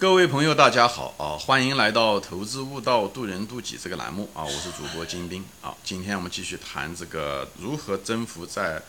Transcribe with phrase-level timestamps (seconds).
[0.00, 1.36] 各位朋友，大家好啊！
[1.36, 4.42] 欢迎来到《投资悟道，渡人渡己》这个栏目啊！
[4.42, 5.76] 我是主播金兵啊！
[5.84, 8.80] 今天我们继续谈这个如何征服在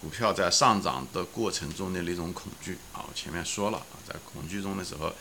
[0.00, 3.02] 股票在上涨的过程中的那种恐惧啊！
[3.08, 5.12] 我前面说了啊，在恐惧中的时候，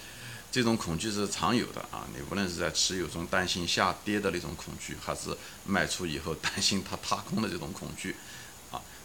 [0.51, 2.05] 这种恐惧是常有的啊！
[2.15, 5.35] 你无论是在持有中担心下跌的那种恐惧，还是
[5.65, 8.15] 卖出以后担心它踏空的这种恐惧。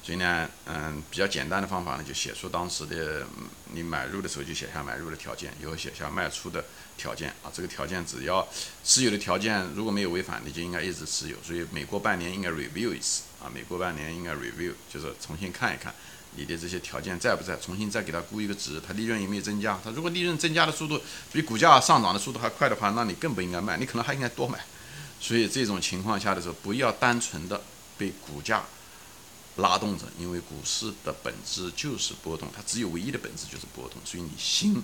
[0.05, 3.27] 所以呢，嗯，比较简单的方法呢，就写出当时的
[3.73, 6.63] 你买入的时候就写下买入的条件，以后写下卖出的
[6.99, 7.49] 条件啊。
[7.55, 8.47] 这个条件只要
[8.85, 11.37] 持有的条件如果没有违反，你就应该一直持有。
[11.43, 15.95] 所以每过半年应该 review 一次啊，每过半年应该 review，就是重新看一看
[16.37, 19.81] 你的这些条件在不在，重新再给它估一个值，它利润有没有增加。
[19.83, 21.01] 它如果利润增加的速度
[21.33, 24.59] 比股价上涨的速度还快的话，那你更不应该卖，你可能还应该多买。
[25.19, 27.63] 所以这种情况下的时候，不要单纯的
[27.97, 28.63] 被股价。
[29.57, 34.83] 拉动着，因为股市的本质就是波动，它只有唯一的本质就是波动，所以你心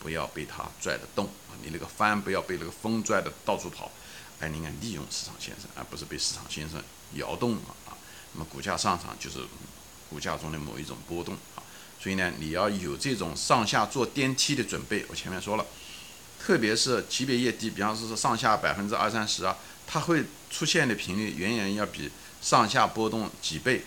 [0.00, 3.90] 不要被它拽得动啊，你那个帆不要被那个风拽得到处跑，
[4.40, 6.82] 哎，你应该利用市场先生，而不是被市场先生
[7.14, 7.92] 摇动啊。
[8.32, 9.40] 那么股价上涨就是
[10.08, 11.62] 股价中的某一种波动啊，
[12.00, 15.04] 所以呢，你要有这种上下坐电梯的准备。
[15.08, 15.66] 我前面说了，
[16.40, 19.56] 特别是级别越低，比方说是上下百分之二三十啊，
[19.86, 23.84] 它会出现的频率远远要比上下波动几倍。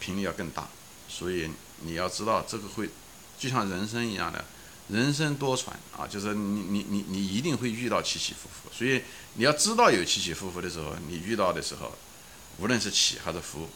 [0.00, 0.68] 频率要更大，
[1.08, 1.48] 所以
[1.82, 2.88] 你要知道这个会，
[3.38, 4.44] 就像人生一样的，
[4.88, 9.02] 人生多舛啊，就是你你你你一定会遇到起起伏伏，所以
[9.34, 11.92] 你要知道有起起伏伏的时候，你遇到的时候，
[12.58, 13.68] 无论是起还是伏，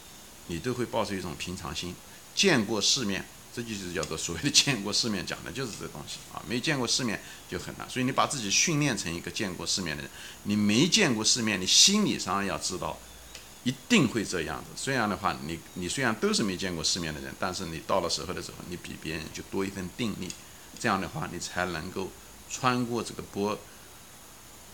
[0.48, 1.94] 你都会抱着一种平常心，
[2.34, 10.10] 见过世面，这就是叫做所谓的见过世面，讲的就是这东西啊，没见过世面就很难，所以你把自己训练成一个见过世面的人，
[10.42, 12.98] 你没见过世面，你心理上要知道。
[13.64, 14.70] 一定会这样子。
[14.76, 20.28] 虽然的话，你你虽然都是没见过世面的人，但是你到了时候的时候，你比别人就多一份定力。
[20.78, 22.10] 这样的话，你才能够
[22.50, 23.58] 穿过这个波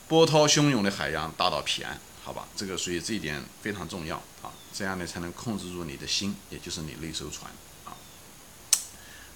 [0.08, 2.48] 波涛汹涌的海洋，达到彼岸，好吧？
[2.56, 4.50] 这个所以这一点非常重要啊。
[4.72, 7.48] 这样呢，才能控制住你的心，也就是你那艘船
[7.84, 7.94] 啊。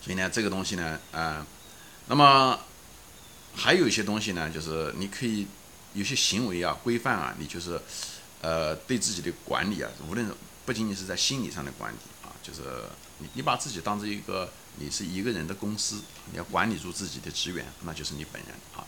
[0.01, 1.47] 所以呢，这个东西呢，嗯，
[2.09, 2.59] 那么
[3.55, 5.47] 还有一些东西呢，就是你可以
[5.93, 7.81] 有些行为啊、规范啊，你就是。
[8.45, 10.31] 呃，对自己的管理啊，无论
[10.67, 12.61] 不仅仅是在心理上的管理啊，就是
[13.21, 18.85] 你你把自己当做一个你是一个人的公司，你要管理住自己的职员，那就是你本人啊。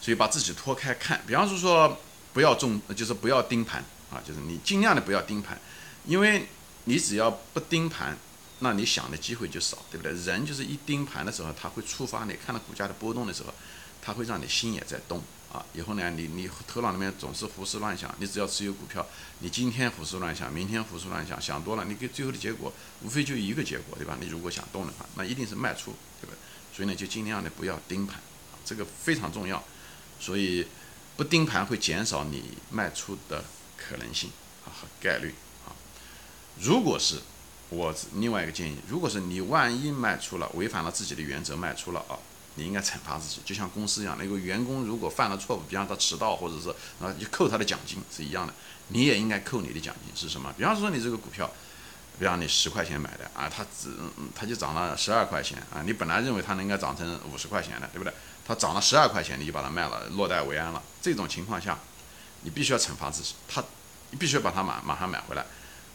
[0.00, 1.98] 所以把自己脱开看，比方说说
[2.32, 5.60] 不要重，就是不要盯盘啊，就是你尽量的不要盯盘，
[6.06, 6.48] 因为
[6.84, 8.16] 你只要不盯盘，
[8.60, 10.14] 那你想的机会就少，对不对？
[10.14, 13.52] 人就是一盯盘的时候，他会触发你看到股价的波动的时候，
[14.00, 15.22] 他会让你心也在动。
[15.54, 19.06] 啊，以后呢，你你头脑里面总是胡思乱想，你只要持有股票，
[19.38, 22.72] 你今天胡思乱想，明天胡思乱想，想多了，你给最后的结果
[23.02, 24.18] 无非就一个结果，对吧？
[24.20, 26.36] 你如果想动的话，那一定是卖出，对吧？
[26.74, 29.62] 所以呢，就尽量的不要盯盘，啊这个非常重要。
[30.18, 30.66] 所以
[31.16, 33.44] 不盯盘会减少你卖出的
[33.76, 34.30] 可能性
[34.64, 35.32] 啊和概率
[35.64, 35.70] 啊。
[36.58, 37.20] 如果是
[37.68, 42.18] 我另外一个建议，如果是你万一卖出了，违反了自己的原则卖出了啊。
[42.56, 46.68] 你应该惩罚自己，就像公司一样，那个员工如果犯了错误，比方他迟到，或者是
[47.04, 48.54] 啊，就扣他的奖金是一样的，
[48.88, 50.52] 你也应该扣你的奖金是什么？
[50.56, 51.50] 比方说你这个股票，
[52.18, 53.94] 比方你十块钱买的啊，它只
[54.34, 58.12] 它就涨了十二块钱啊，你本来认为它应该涨成五十块钱的，对不对？
[58.46, 60.82] 它涨了十二块钱，你就把它卖了，落袋为安了。
[61.02, 61.78] 这种情况下，
[62.42, 63.64] 你必须要惩罚自己，它
[64.10, 65.44] 你必须要把它马马上买回来。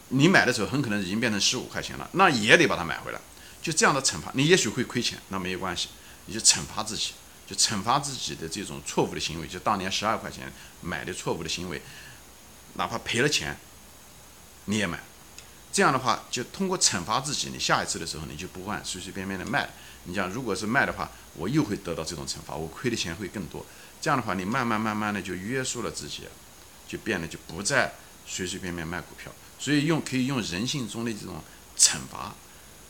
[0.08, 3.20] 你买的时候很可能已经变成十五块钱了，那也得把它买回来。
[3.62, 5.88] 就这样的惩罚，你也许会亏钱，那没有关系。
[6.30, 7.14] 你就惩罚自己，
[7.44, 11.82] 就惩罚自己的这种错误的行为，就当年十二块钱买的错误的行为，
[12.74, 13.58] 哪怕赔了钱，
[14.66, 15.00] 你也买。
[15.72, 19.68] 这样的话，就通过惩罚自己，你下一次的时候你就不会随随便便的卖。
[20.04, 23.66] 你讲，如果是卖的话，我又会得到这种惩罚，我亏的钱会更多。
[24.00, 26.28] 这样的话，你慢慢慢慢的就约束了自己，
[26.86, 27.92] 就变得就不再
[28.24, 29.32] 随随便便卖股票。
[29.58, 31.42] 所以用可以用人性中的这种
[31.76, 32.32] 惩罚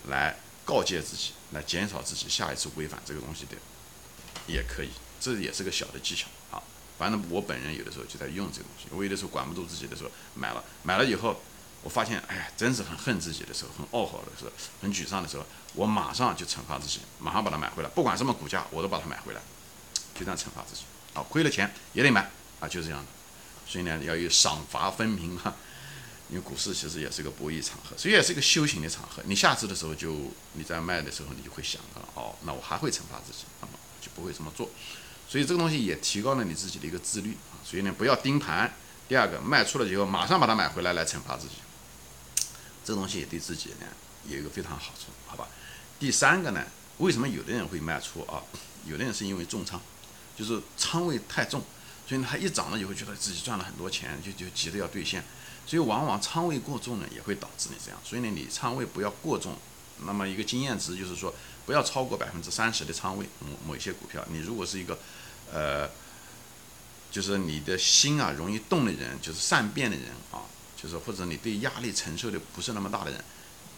[0.09, 0.37] 来。
[0.71, 3.57] 告诫自己，来减少自己下一次违反这个东西的，
[4.47, 6.63] 也可以，这也是个小的技巧啊。
[6.97, 11.43] 反正我本人有的时候就在用这个东西，我有的时候管不住自己的时候买了，买了以后，
[11.83, 19.41] 我发现，哎，真是很恨自己的时候，很懊恼的时候，很沮丧的时候，我马上就惩罚自己，马上把它买回来，不管什么股价，我都把它买回来，
[20.15, 20.83] 就这样惩罚自己。
[21.15, 22.31] 啊，亏了钱也得买
[22.61, 23.07] 啊，就这样的。
[23.67, 25.53] 所以呢，要有赏罚分明哈。
[26.31, 29.23] 因为股市其实也是个博弈场合，所以也是一个修行的场合。
[29.27, 34.71] 你下次的时候就你在卖的时候，你就会想到了，哦，那我还会惩罚自己，那么就不会这么做。
[35.29, 37.59] 所以这个东西也提高了你自己的一个自律啊。
[37.65, 38.73] 所以呢，不要盯盘。
[39.09, 41.55] 第二个，卖出了以后马上把它买回来来惩罚自己，
[42.85, 43.87] 这东西也对自己呢
[44.29, 45.49] 有一个非常好处，好吧？
[45.99, 46.65] 第三个呢，
[46.99, 48.41] 为什么有的人会卖出啊？
[48.87, 49.81] 有的人是因为重仓，
[50.37, 51.61] 就是仓位太重，
[52.11, 55.23] 所以他一涨了以后觉得自己赚了很多钱，就就急着要兑现，
[55.65, 59.57] 所以往往仓位过重呢也会导致你这样，所以呢你仓位不要过重。
[60.05, 61.33] 那么一个经验值就是说，
[61.65, 64.99] 不要超过百分之三十的仓位，某某一些股票，你如果是一个，
[65.53, 65.89] 呃，
[67.13, 70.43] 就是你的心啊容易动的人，就是善变的人啊，
[70.77, 73.25] 就是或者你对压力承受的不是那么大的人，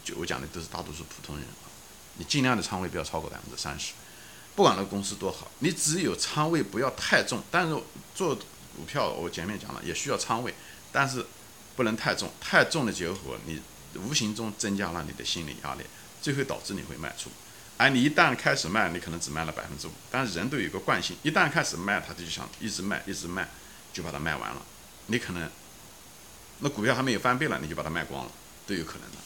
[0.02, 1.68] 就我讲的都是大多数普通人啊，
[2.16, 3.92] 你尽量的仓位不要超过百分之三十。
[4.54, 7.42] 不管那公司多好，你只有仓位不要太重。
[7.50, 7.74] 但是
[8.14, 8.34] 做
[8.76, 10.54] 股票，我前面讲了，也需要仓位，
[10.92, 11.24] 但是
[11.74, 12.30] 不能太重。
[12.40, 13.60] 太重的结果，你
[13.94, 15.84] 无形中增加了你的心理压力，
[16.20, 17.30] 最后导致你会卖出。
[17.78, 19.90] 而你一旦开始卖，你可能只卖了百分之五。
[20.10, 23.48] 但是人都有一个惯性，一旦开始卖，他就想一直卖，一直卖，
[23.92, 24.62] 就把它卖完了。
[25.06, 25.50] 你可能
[26.58, 28.30] 那股票还没有翻倍了，你就把它卖光了，
[28.66, 29.16] 都有可能的。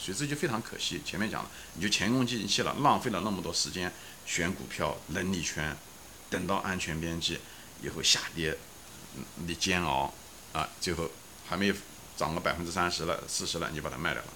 [0.00, 1.02] 所以这就非常可惜。
[1.04, 3.92] 前面讲了，你就前功尽弃了，浪费了那么多时间。
[4.26, 5.76] 选股票能力圈，
[6.28, 7.40] 等到安全边际
[7.82, 8.56] 以后下跌，
[9.44, 10.14] 你煎熬
[10.52, 11.10] 啊，最后
[11.48, 11.74] 还没
[12.16, 14.28] 涨个百分之三十了、四十了，你就把它卖掉了，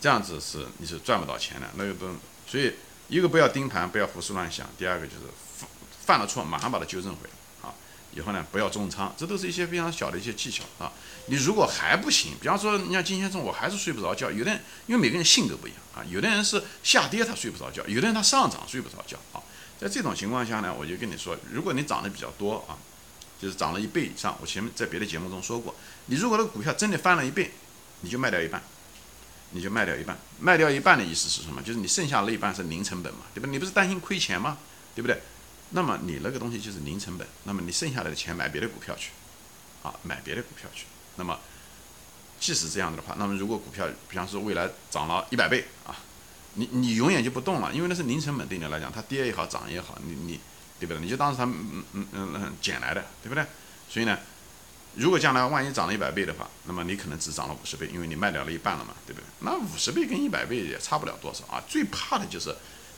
[0.00, 1.68] 这样子是你是赚不到钱的。
[1.74, 2.14] 那个都，
[2.48, 2.72] 所以
[3.08, 5.24] 一个不要盯盘，不要胡思乱想；第二个就是
[5.58, 5.68] 犯
[6.06, 7.35] 犯了错，马上把它纠正回来。
[8.16, 10.90] 以后呢，不要重仓，这都是一些非常小的一些技巧啊。
[11.26, 19.42] 你如果还不行，比方说，你像今天中午还是睡不着觉，有的人因为每个人性格不一样啊，有的人是下跌他睡不着觉，有的人他上涨睡不着觉啊。
[19.78, 22.78] 在这种情况下呢，我就跟你说，如果你涨得比较多啊，
[23.38, 25.74] 就是涨了一倍以上，我前面在别的节目中说过，
[26.06, 27.52] 你如果那个股票真的翻了一倍，
[28.00, 28.62] 你就卖掉一半，
[29.50, 31.60] 你就卖掉一半，卖掉一半的意思是什么？
[31.62, 33.48] 就是你剩下那一半是零成本嘛，对吧？
[33.50, 34.56] 你不是担心亏钱吗？
[34.94, 35.20] 对不对？
[35.70, 39.10] 那么你那个东西就是零成本，那么你剩下来的钱买别的股票去，
[39.82, 40.86] 啊，买别的股票去。
[41.16, 41.38] 那么
[42.38, 45.96] 即使这样的话，那么如果股票，比方说未来涨了一百倍啊，
[46.54, 50.40] 你你永远就不动了，因为那是零成本对你来讲，它跌也好，涨也好，你你
[50.78, 51.00] 对不对？
[51.00, 53.44] 你就当是它嗯嗯嗯嗯捡来的，对不对？
[53.90, 54.16] 所以呢，
[54.94, 59.24] 如果将来万一涨了一百倍的话，那么你可能只涨了五十倍，因为你卖掉了一半了嘛，对不对？
[59.40, 61.60] 那五十倍跟一百倍也差不了多少啊。
[61.66, 62.54] 最怕的就是。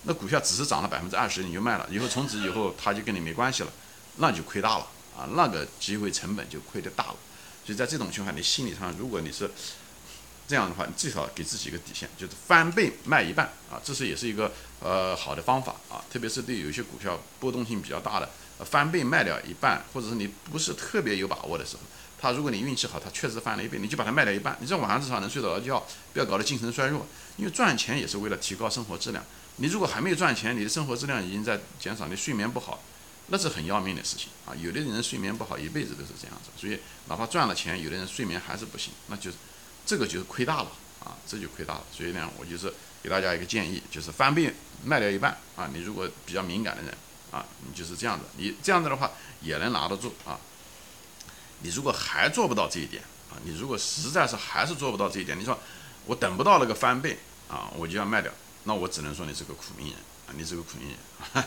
[0.08, 3.70] 那股票只是涨了百分之二十，你就卖了，以后从此以后它就跟你没关系了，
[4.16, 7.16] 那就亏大了啊，那个机会成本就亏得大了。
[7.66, 9.50] 所以在这种情况下，你心理上如果你是
[10.48, 14.50] 这样的话，你最少给自己一个底线，就是翻倍卖一半啊，这是也是一个
[14.80, 16.02] 呃好的方法啊。
[16.10, 18.30] 特别是对有些股票波动性比较大的，
[18.64, 21.82] 翻倍卖掉一半，或者是你不是特别有把握的时候，
[22.18, 27.06] 它如果你运气好，它确实翻了一倍，你就把它卖掉一半，你这晚上至少能睡得着觉，不要搞得精神衰弱，
[27.36, 29.22] 因为赚钱也是为了提高生活质量。
[29.58, 32.80] 你如果还没有赚钱，你的生活质量已经在减少，你睡眠不好，
[33.26, 34.54] 那是很要命的事情啊！
[34.54, 36.78] 有的人睡眠不好，一辈子都是这样子，所以
[37.08, 39.30] 哪怕赚了钱，有的人睡眠还是不行，那就
[39.84, 40.70] 这个就是亏大了
[41.04, 41.16] 啊！
[41.26, 41.84] 这就亏大了。
[41.92, 42.72] 所以呢，我就是
[43.02, 45.68] 给大家一个建议，就是翻倍卖掉一半啊！
[45.74, 46.94] 你如果比较敏感的人
[47.30, 49.10] 啊，你就是这样子，你这样子的话
[49.42, 50.38] 也能拿得住啊！
[51.62, 55.58] 你如果还做不到这一点啊，你如果实在是还是做不到这一点，你说
[56.06, 57.18] 我等不到那个翻倍
[57.48, 58.32] 啊，我就要卖掉。
[58.64, 59.96] 那我只能说你是个苦命人
[60.26, 60.34] 啊！
[60.36, 61.44] 你是个苦命人，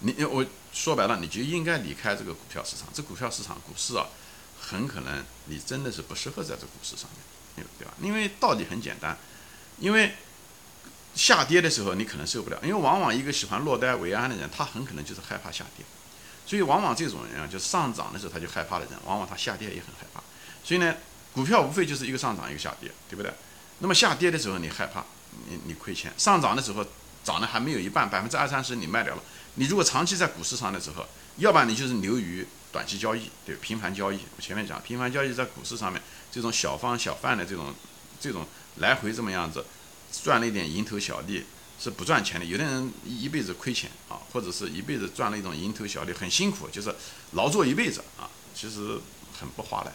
[0.00, 2.86] 你我说白了，你就应该离开这个股票市场。
[2.94, 4.06] 这股票市场、股市啊，
[4.60, 7.08] 很可能你真的是不适合在这股市上
[7.56, 7.92] 面，对吧？
[8.00, 9.18] 因为道理很简单，
[9.78, 10.14] 因为
[11.14, 15.84] 下跌的时候你可能受不了，因为往往一个喜欢落袋为安的人，他很可能就是害怕下跌。
[16.46, 20.22] 所以往往这种人啊，就上涨的时候他就害怕的人，往往他下跌也很害怕。
[20.62, 20.94] 所以呢，
[21.32, 23.32] 股票无非就是一个上涨一个下跌，对不对？
[23.80, 25.04] 那么下跌的时候你害怕。
[25.48, 26.84] 你你亏钱，上涨的时候
[27.24, 29.22] 涨的还没有一半，百分之二三十你卖掉了。
[29.54, 31.04] 你如果长期在股市上的时候，
[31.36, 34.20] 要不然你就是流于短期交易，对频繁交易。
[34.36, 37.74] 我前面讲频繁交易在股市上面，这种小方小贩的这种
[38.20, 38.46] 这种
[38.76, 39.64] 来回这么样子
[40.22, 41.44] 赚了一点蝇头小利
[41.80, 42.46] 是不赚钱的。
[42.46, 46.94] 有的人一辈子亏钱啊，或者是一辈子赚了一种蝇头小利，很辛苦，就是
[47.32, 49.00] 劳作一辈子啊，其实
[49.38, 49.92] 很不划来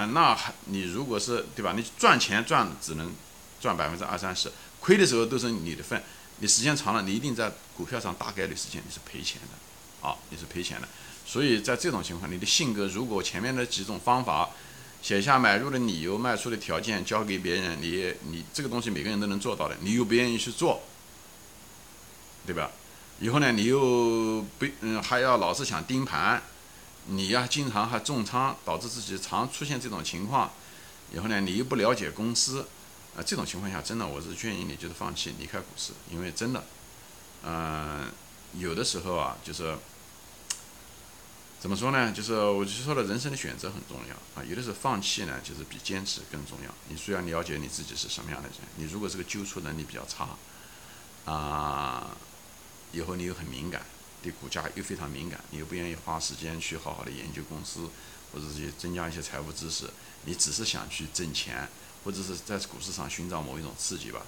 [0.00, 0.06] 啊。
[0.06, 1.74] 那还你如果是对吧？
[1.76, 3.12] 你赚钱赚只能。
[3.60, 4.50] 赚百分之二三十，
[4.80, 6.02] 亏的时候都是你的份。
[6.42, 10.88] 你时间长了，你一定在股票上大概率时间你是赔钱的，啊，你是赔钱的。
[11.26, 14.48] 所以在这种情况，你的性格如果前面的几种方法
[15.02, 20.82] 写下买入的理由、卖出的条件，交给别人，你你这个东西每个人都能做到的，你又不愿意去做，
[22.46, 22.70] 对吧？
[23.20, 26.42] 以后呢，你又不嗯还要老是想盯盘，
[27.08, 30.50] 你呀经常还重仓，导致自己常出现这种情况。
[31.12, 32.66] 以后呢，你又不了解公司。
[33.16, 36.64] 啊，这种情况下，真的我是建议你就是放弃离开股市，因为真的，
[37.44, 38.10] 嗯，
[38.54, 39.76] 有的时候啊，就是
[41.58, 42.12] 怎么说呢？
[42.12, 44.44] 就是我就说了，人生的选择很重要啊。
[44.48, 46.72] 有的时候放弃呢，就是比坚持更重要。
[46.88, 48.58] 你需要了解你自己是什么样的人。
[48.76, 50.28] 你如果是个纠错能力比较差，
[51.30, 52.16] 啊，
[52.92, 53.82] 以后你又很敏感，
[54.22, 57.90] 对股价又非常敏感，你又不愿意花时间去好好的研究公司，
[58.32, 59.90] 或者是增加一些财务知识，
[60.24, 61.68] 你只是想去挣钱，
[62.04, 64.22] 或者是在股市上寻找某一种刺激吧。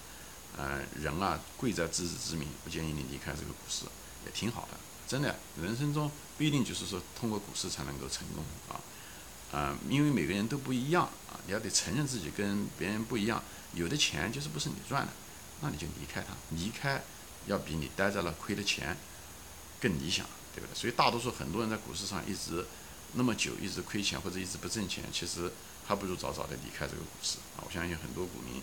[0.58, 3.84] 嗯，人啊，贵在自知之明，不建议你离开这个股市，
[4.26, 4.78] 也挺好的。
[5.08, 8.80] 真的，人生中不一定就是说通过股市才能够成功啊。
[9.54, 13.42] 嗯，因为每个人都不一样啊，你要得承认自己跟别人不一样。
[13.74, 15.12] 有的钱就是不是你赚的，
[15.62, 17.02] 那你就离开它，离开
[17.46, 18.96] 要比你待在了亏的钱
[19.80, 20.74] 更理想，对不对？
[20.74, 22.66] 所以大多数很多人在股市上一直
[23.14, 25.50] 那么久，一直亏钱或者一直不挣钱，其实
[25.86, 27.64] 还不如早早的离开这个股市啊。
[27.66, 28.62] 我相信很多股民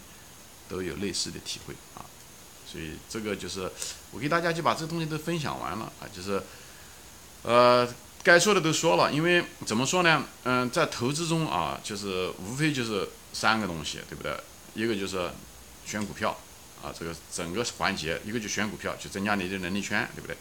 [0.67, 2.05] 都有类似的体会啊。
[2.65, 3.71] 所以这个就是
[4.11, 6.41] 我给大家就把这个东西都分享完了啊，就是
[7.43, 7.87] 呃。
[8.21, 10.25] 该说的都说了，因为怎么说呢？
[10.43, 14.37] 嗯，在投资中啊，就是无非就是三个东西，对不对？
[14.73, 15.31] 一个就是
[15.85, 16.37] 选股票
[16.83, 20.35] 啊，这个整个环节，一个就选股票，就增加你的能力圈，对不对？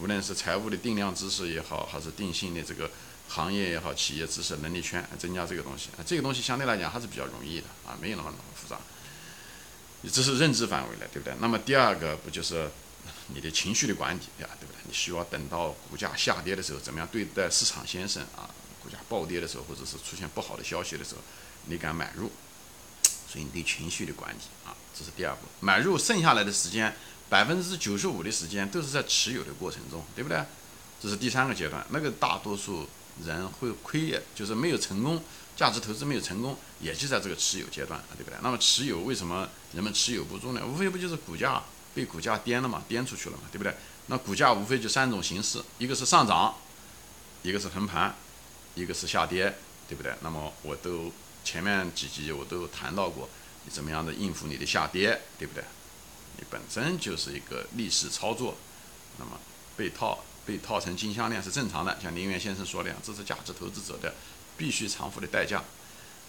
[0.00, 2.88] 无论是财务的定量知识也好，还是定性的这个
[3.28, 8.78] 行业也好，企业知识能力圈，增加这个东西，啊这个东西相对来讲还是比较容易的啊，没有那么那么复杂。
[10.02, 11.34] 你这是认知范围的，对不对？
[11.40, 12.70] 那么第二个不就是？
[13.28, 14.78] 你的情绪的管理呀，对不对？
[14.84, 18.50] 你需要等到股价下跌的时候，怎么样对待市场先生啊？
[18.82, 21.20] 股价暴跌的时候，或者是出现不好的消息的时候，
[21.66, 22.30] 你敢买入？
[23.28, 25.42] 所以你对情绪的管理啊，这是第二步。
[25.60, 26.94] 买入剩下来的时间，
[27.28, 30.44] 百分之九十五的时间都是在持有的过程中，对不对？
[31.00, 31.84] 这是第三个阶段。
[31.90, 32.88] 那个大多数
[33.24, 35.22] 人会亏，就是没有成功，
[35.56, 38.38] 价值投资没有成功，也就在这个持有阶段，对不对？
[38.42, 40.60] 那么持有为什么人们持有不住呢？
[40.66, 41.62] 无非不就是股价？
[41.94, 43.74] 被股价颠了嘛，颠出去了嘛，对不对？
[44.08, 46.54] 那股价无非就三种形式，一个是上涨，
[47.42, 48.14] 一个是横盘，
[48.74, 49.56] 一个是下跌，
[49.88, 50.14] 对不对？
[50.20, 51.10] 那么我都
[51.42, 53.26] 前面几集我都谈到过，
[53.64, 55.64] 你怎么样的应付你的下跌，对不对？
[56.36, 58.58] 你本身就是一个逆势操作，
[59.16, 59.40] 那么
[59.74, 64.14] 被套被套成金项链是正常的，像林源先生说的，这是价值投资者的
[64.56, 65.62] 必须偿付的代价。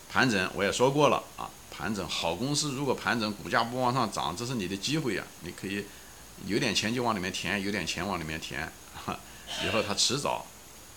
[0.09, 1.49] 盘整我也说过了啊。
[1.69, 5.23] 盘整好公司，如果盘整股价不往上涨，这是你的机会呀！
[5.43, 5.85] 你可以
[6.47, 8.71] 有点钱就往里面填，有点钱往里面填，
[9.63, 10.47] 以后它迟早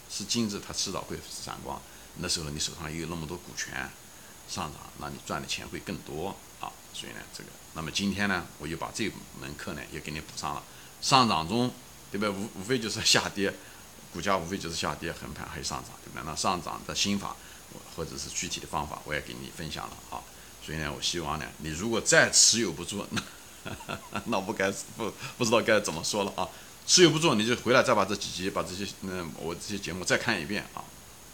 [0.09, 1.79] 是金子，它迟早会闪光。
[2.17, 3.75] 那时候你手上又有那么多股权
[4.49, 6.73] 上涨，那你赚的钱会更多啊！
[6.95, 9.05] 所以呢，这个，那么今天呢，我就把这
[9.39, 10.63] 门课呢也给你补上了。
[11.03, 11.71] 上涨中，
[12.11, 12.29] 对吧？
[12.29, 13.53] 无无非就是下跌，
[14.13, 16.23] 股价无非就是下跌，横盘还有上涨，对不对？
[16.25, 17.37] 那上涨的心法
[17.95, 20.21] 或者是具体的方法，我也给你分享了啊。
[20.65, 23.23] 所以呢，我希望呢，你如果再持有不住， 那
[24.27, 26.49] 那我不该不不知道该怎么说了啊。
[26.87, 30.83] 持有不住，你就回来再把这几集，把这些嗯我这些节目再看一遍啊。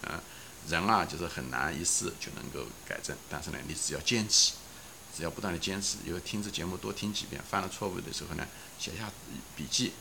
[0.03, 0.21] 嗯，
[0.69, 4.53] 人啊，就是很难一次就能够改正，但是呢，你只要坚持，
[5.17, 8.47] 只要不断的坚持，以后听这节目多听几遍，犯了错误的时候呢，
[8.79, 9.11] 写下
[9.57, 9.93] 笔记，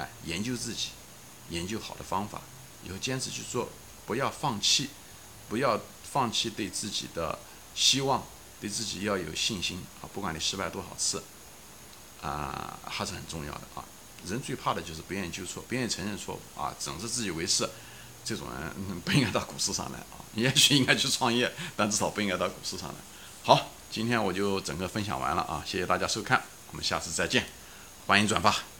[0.00, 0.88] 哎，研究自己，
[1.50, 2.40] 研究好的方法，
[2.84, 3.68] 以后坚持去做，
[4.06, 4.88] 不要放弃，
[5.48, 5.78] 不要
[6.10, 7.38] 放弃对自己的
[7.74, 8.24] 希望。
[8.60, 10.04] 对自己要有信心啊！
[10.12, 11.22] 不管你失败多少次，
[12.20, 13.82] 啊，还是很重要的啊。
[14.26, 17.66] 人最怕的就是不愿意纠错，不愿意承认错误啊，总是自以为是。
[18.22, 20.20] 这种人不应该到股市上来啊。
[20.34, 22.94] 也许应该去创业，但至少不应该到股市上来。
[23.42, 25.64] 好，今天我就整个分享完了啊！
[25.66, 27.46] 谢谢大家收看，我们下次再见，
[28.06, 28.79] 欢迎转发。